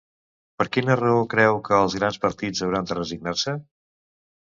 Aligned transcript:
Per 0.61 0.65
quina 0.77 0.95
raó 1.01 1.19
creu 1.35 1.61
que 1.69 1.77
els 1.83 1.99
grans 2.01 2.19
partits 2.27 2.67
hauran 2.69 2.91
de 2.93 3.01
resignar-se? 3.01 3.59